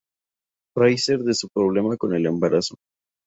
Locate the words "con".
1.95-2.15